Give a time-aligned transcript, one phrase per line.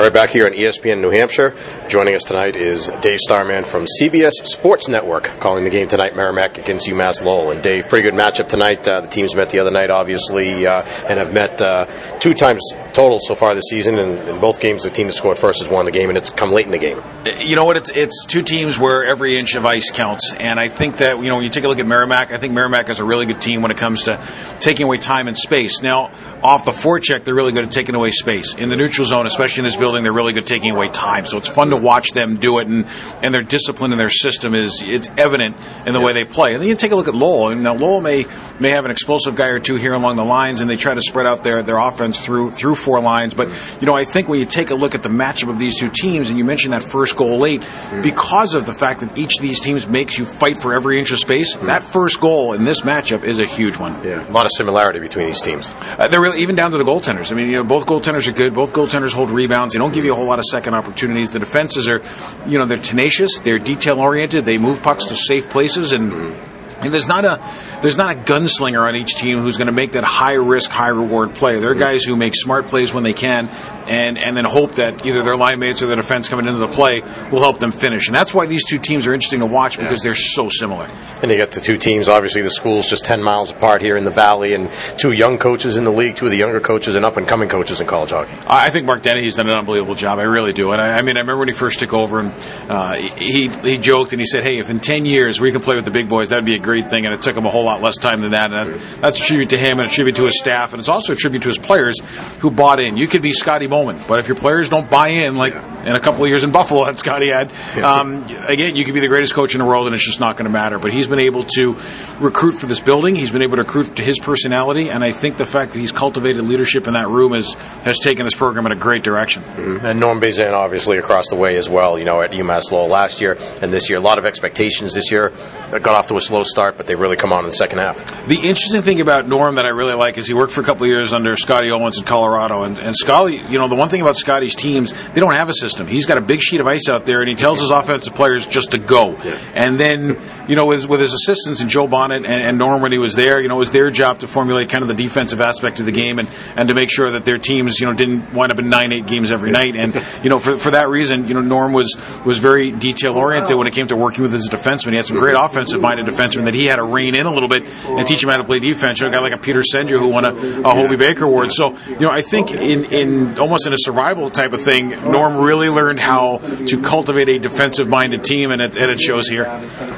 [0.00, 1.54] All right, back here on ESPN New Hampshire.
[1.86, 6.56] Joining us tonight is Dave Starman from CBS Sports Network, calling the game tonight, Merrimack
[6.56, 7.50] against UMass Lowell.
[7.50, 8.88] And Dave, pretty good matchup tonight.
[8.88, 11.84] Uh, the teams met the other night, obviously, uh, and have met uh,
[12.18, 12.62] two times
[12.94, 13.98] total so far this season.
[13.98, 16.30] And in both games, the team that scored first has won the game, and it's
[16.30, 17.02] come late in the game.
[17.44, 17.76] You know what?
[17.76, 21.28] It's it's two teams where every inch of ice counts, and I think that you
[21.28, 23.40] know when you take a look at Merrimack, I think Merrimack is a really good
[23.40, 24.22] team when it comes to
[24.60, 25.82] taking away time and space.
[25.82, 26.10] Now,
[26.42, 29.60] off the forecheck, they're really good at taking away space in the neutral zone, especially
[29.60, 30.02] in this building.
[30.02, 31.26] They're really good at taking away time.
[31.26, 32.86] So it's fun to watch them do it, and,
[33.22, 36.06] and their discipline and their system is it's evident in the yeah.
[36.06, 36.52] way they play.
[36.52, 38.26] And then you take a look at Lowell, and now Lowell may
[38.58, 41.00] may have an explosive guy or two here along the lines, and they try to
[41.00, 43.34] spread out their their offense through through four lines.
[43.34, 43.48] But
[43.80, 45.90] you know, I think when you take a look at the matchup of these two
[45.90, 47.62] teams, and you mentioned that first goal late,
[48.02, 51.12] because of the fact that each of these teams makes you fight for every inch
[51.12, 51.66] of space, mm-hmm.
[51.66, 54.02] that first goal in this matchup is a huge one.
[54.04, 55.70] Yeah, a lot of similarity between these teams.
[55.98, 57.32] Uh, they're really even down to the goaltenders.
[57.32, 58.54] I mean, you know, both goaltenders are good.
[58.54, 59.74] Both goaltenders hold rebounds.
[59.74, 61.30] They don't give you a whole lot of second opportunities.
[61.30, 62.02] The defenses are,
[62.46, 66.12] you know, they're tenacious, they're detail oriented, they move pucks to safe places, and.
[66.12, 66.49] Mm-hmm
[66.82, 67.40] and there's not a
[67.82, 70.88] there's not a gunslinger on each team who's going to make that high risk, high
[70.88, 71.58] reward play.
[71.58, 73.48] There are guys who make smart plays when they can,
[73.86, 76.68] and and then hope that either their line mates or their defense coming into the
[76.68, 77.00] play
[77.30, 78.08] will help them finish.
[78.08, 80.10] And that's why these two teams are interesting to watch because yeah.
[80.10, 80.88] they're so similar.
[81.22, 82.08] And you get the two teams.
[82.08, 85.76] Obviously, the schools just ten miles apart here in the valley, and two young coaches
[85.76, 88.10] in the league, two of the younger coaches and up and coming coaches in college
[88.10, 88.32] hockey.
[88.46, 90.18] I think Mark Dennehy's done an unbelievable job.
[90.18, 90.72] I really do.
[90.72, 92.32] And I, I mean, I remember when he first took over, and
[92.68, 95.76] uh, he he joked and he said, "Hey, if in ten years we can play
[95.76, 97.64] with the big boys, that'd be a great thing." And it took him a whole
[97.64, 98.52] lot less time than that.
[98.52, 100.72] And that's a tribute to him and a tribute to his staff.
[100.72, 102.00] And it's also a tribute to his players
[102.38, 102.96] who bought in.
[102.96, 106.00] You could be Scotty Bowman, but if your players don't buy in, like in a
[106.00, 109.34] couple of years in Buffalo that Scotty had, um, again, you could be the greatest
[109.34, 110.78] coach in the world and it's just not going to matter.
[110.78, 111.76] But he's been able to
[112.18, 113.16] recruit for this building.
[113.16, 114.90] He's been able to recruit to his personality.
[114.90, 118.24] And I think the fact that he's cultivated leadership in that room is, has taken
[118.24, 119.42] this program in a great direction.
[119.42, 119.86] Mm-hmm.
[119.86, 123.20] And Norm Bazin, obviously, across the way as well, you know, at UMass Lowell last
[123.20, 123.98] year and this year.
[123.98, 125.32] A lot of expectations this year.
[125.70, 128.26] Got off to a slow start, but they really come on in the second half.
[128.26, 130.84] The interesting thing about Norm that I really like is he worked for a couple
[130.84, 134.02] of years under Scotty Owens in Colorado, and, and Scotty, you know, the one thing
[134.02, 135.69] about Scotty's teams, they don't have a system.
[135.78, 138.46] He's got a big sheet of ice out there, and he tells his offensive players
[138.46, 139.12] just to go.
[139.12, 139.38] Yeah.
[139.54, 142.92] And then, you know, with, with his assistants and Joe Bonnett and, and, Norm when
[142.92, 145.40] he was there, you know, it was their job to formulate kind of the defensive
[145.40, 148.34] aspect of the game and, and to make sure that their teams, you know, didn't
[148.34, 149.76] wind up in nine, eight games every night.
[149.76, 153.56] And you know, for, for that reason, you know, Norm was was very detail oriented
[153.56, 154.90] when it came to working with his defensemen.
[154.90, 157.48] He had some great offensive minded defensemen that he had to rein in a little
[157.48, 159.00] bit and teach him how to play defense.
[159.00, 161.52] You know, a guy like a Peter Sejna who won a, a Hobey Baker Award.
[161.52, 165.38] So, you know, I think in, in almost in a survival type of thing, Norm
[165.38, 169.44] really learned how to cultivate a defensive minded team, and it, and it shows here.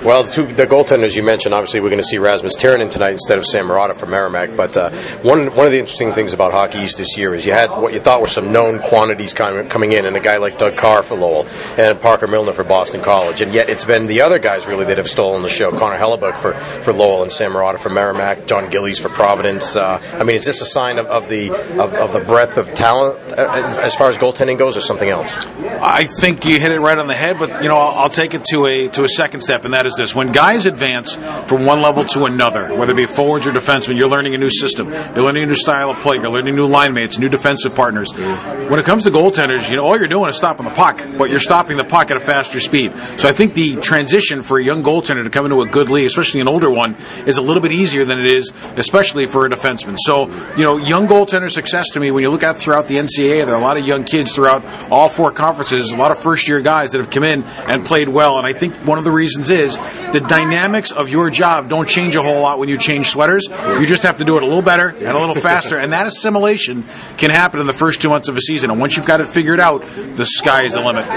[0.05, 3.13] Well, the, two, the goaltenders you mentioned, obviously, we're going to see Rasmus Tirronen tonight
[3.13, 4.57] instead of Sam Marotta from Merrimack.
[4.57, 4.91] But uh,
[5.23, 7.93] one one of the interesting things about Hockey East this year is you had what
[7.93, 11.17] you thought were some known quantities coming in, and a guy like Doug Carr for
[11.17, 11.47] Lowell
[11.79, 14.99] and Parker Milner for Boston College, and yet it's been the other guys really that
[14.99, 15.71] have stolen the show.
[15.71, 19.77] Connor Hellebuyck for, for Lowell and Sam Marotta for Merrimack, Jon Gillies for Providence.
[19.77, 22.73] Uh, I mean, is this a sign of, of the of, of, the breadth of
[22.75, 25.37] talent uh, as far as goaltending goes, or something else?
[25.61, 28.35] I think you hit it right on the head, but you know, I'll, I'll take
[28.35, 31.67] it to a to a second step, and that is this: when guys advance from
[31.67, 34.91] one level to another, whether it be forwards or defensemen, you're learning a new system,
[34.91, 38.13] you're learning a new style of play, you're learning new line mates, new defensive partners.
[38.13, 41.31] When it comes to goaltenders, you know, all you're doing is stopping the puck, but
[41.31, 42.97] you're stopping the puck at a faster speed.
[43.19, 46.07] So I think the transition for a young goaltender to come into a good league,
[46.07, 46.97] especially an older one,
[47.27, 49.97] is a little bit easier than it is, especially for a defenseman.
[49.99, 53.45] So, you know, young goaltender success to me, when you look at throughout the NCAA,
[53.45, 56.47] there are a lot of young kids throughout all four conferences, a lot of first
[56.47, 58.39] year guys that have come in and played well.
[58.39, 59.77] And I think one of the reasons is
[60.13, 63.49] the dynamics of your job don't change a whole lot when you change sweaters.
[63.51, 65.77] You just have to do it a little better and a little faster.
[65.77, 66.85] And that assimilation
[67.17, 68.71] can happen in the first two months of a season.
[68.71, 71.09] And once you've got it figured out, the sky is the limit.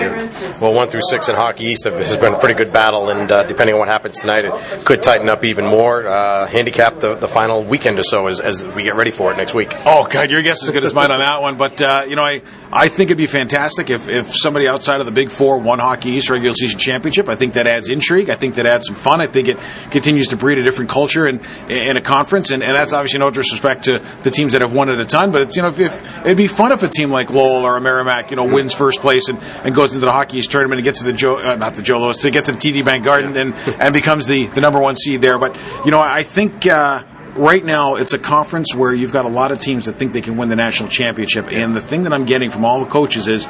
[0.59, 3.09] Well, one through six in Hockey East has been a pretty good battle.
[3.09, 6.07] And uh, depending on what happens tonight, it could tighten up even more.
[6.07, 9.37] Uh, handicap the, the final weekend or so as, as we get ready for it
[9.37, 9.71] next week.
[9.85, 11.57] Oh, God, your guess is as good as mine on that one.
[11.57, 12.41] But, uh, you know, I,
[12.71, 16.09] I think it'd be fantastic if, if somebody outside of the Big Four won Hockey
[16.09, 17.29] East regular season championship.
[17.29, 18.29] I think that adds intrigue.
[18.29, 19.21] I think that adds some fun.
[19.21, 19.59] I think it
[19.91, 21.39] continues to breed a different culture in,
[21.69, 22.51] in a conference.
[22.51, 25.31] And, and that's obviously no disrespect to the teams that have won it a ton.
[25.31, 27.77] But it's, you know, if, if it'd be fun if a team like Lowell or
[27.77, 30.79] a Merrimack, you know, wins first place and, and goes into the Hockey East tournament
[30.79, 32.85] and gets to the Joe, uh, not the Joe Louis, to get to the TD
[32.85, 35.37] Bank Garden and, and becomes the, the number one seed there.
[35.37, 37.03] But, you know, I think, uh,
[37.35, 40.21] right now it's a conference where you've got a lot of teams that think they
[40.21, 41.51] can win the national championship.
[41.51, 43.47] And the thing that I'm getting from all the coaches is,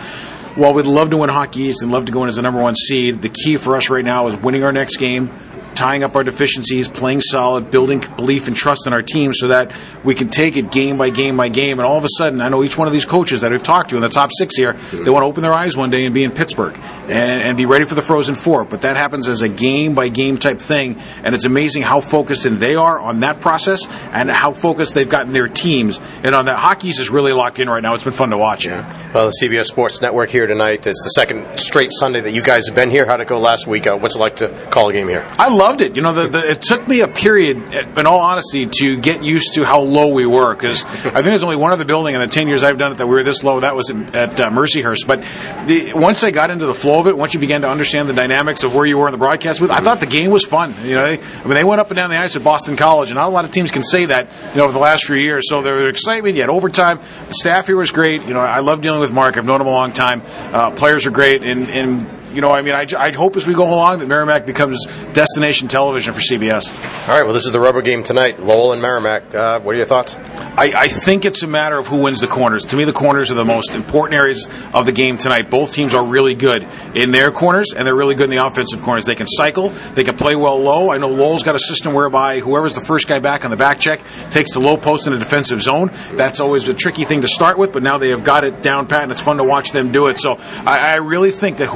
[0.56, 2.62] while we'd love to win Hockey East and love to go in as the number
[2.62, 5.30] one seed, the key for us right now is winning our next game,
[5.76, 9.72] tying up our deficiencies, playing solid, building belief and trust in our team so that
[10.04, 11.80] we can take it game by game by game.
[11.80, 13.90] And all of a sudden, I know each one of these coaches that we've talked
[13.92, 16.14] to in the top six here, they want to open their eyes one day and
[16.14, 18.66] be in Pittsburgh and, and be ready for the Frozen Four.
[18.66, 21.00] But that happens as a game by game type thing.
[21.24, 25.08] And it's amazing how focused and they are on that process and how focused they've
[25.10, 26.00] gotten their teams.
[26.24, 27.94] And on that, hockey's is really locked in right now.
[27.94, 28.66] It's been fun to watch.
[28.66, 29.12] Yeah.
[29.14, 30.88] Well, the CBS Sports Network here tonight.
[30.88, 33.06] It's the second straight Sunday that you guys have been here.
[33.06, 33.88] How'd it go last week?
[33.88, 35.26] Uh, what's it like to call a game here?
[35.38, 35.96] I loved it.
[35.96, 37.58] You know, the, the, it took me a period,
[37.98, 41.44] in all honesty, to get used to how low we were because I think there's
[41.44, 43.44] only one other building in the 10 years I've done it that we were this
[43.44, 43.60] low.
[43.60, 45.08] That was at uh, Mercyhurst.
[45.08, 45.22] But
[45.68, 48.14] the, once I got into the flow of it, once you began to understand the
[48.14, 50.76] dynamics of where you were in the broadcast booth, I thought the game was fun.
[50.84, 53.16] You know, I mean, they went up and down the ice at Boston College, and
[53.16, 55.50] not a lot of teams can say that, you know, over the last few years.
[55.50, 56.36] So there was excitement.
[56.36, 57.00] You had overtime.
[57.00, 58.22] The staff here was great.
[58.24, 59.38] You know, I love dealing with Mark.
[59.38, 60.22] I've known him a long time.
[60.54, 63.54] Uh, players are great, and, and you know, I mean, I, I hope as we
[63.54, 67.08] go along that Merrimack becomes destination television for CBS.
[67.08, 68.40] All right, well, this is the rubber game tonight.
[68.42, 69.34] Lowell and Merrimack.
[69.34, 70.18] Uh, what are your thoughts?
[70.58, 72.66] I, I, think it's a matter of who wins the corners.
[72.66, 75.50] To me, the corners are the most important areas of the game tonight.
[75.50, 78.82] Both teams are really good in their corners, and they're really good in the offensive
[78.82, 79.06] corners.
[79.06, 80.92] They can cycle, they can play well low.
[80.92, 83.80] I know Lowell's got a system whereby whoever's the first guy back on the back
[83.80, 84.02] check
[84.32, 85.92] takes the low post in the defensive zone.
[86.14, 88.88] That's always a tricky thing to start with, but now they have got it down
[88.88, 90.20] pat, and it's fun to watch them do it.
[90.20, 91.68] So I, I really think that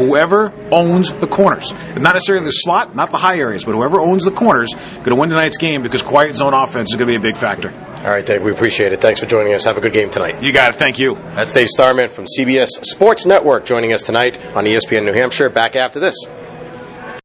[0.50, 4.26] whoever owns the corners, not necessarily the slot, not the high areas, but whoever owns
[4.26, 7.16] the corners, going to win tonight's game because quiet zone offense is going to be
[7.16, 7.72] a big factor.
[8.00, 9.02] All right, Dave, we appreciate it.
[9.02, 9.66] Thanks for joining us.
[9.66, 10.42] Have a good game tonight.
[10.42, 10.78] You got it.
[10.78, 11.16] Thank you.
[11.36, 15.50] That's Dave Starman from CBS Sports Network joining us tonight on ESPN New Hampshire.
[15.50, 16.16] Back after this.